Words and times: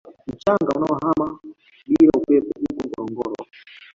Mchanga 0.27 0.67
unaohama 0.75 1.39
bila 1.85 2.09
upepo 2.17 2.53
huko 2.59 2.85
Ngorongoro 3.11 3.45